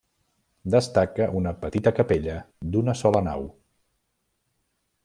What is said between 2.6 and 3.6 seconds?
d'una sola nau.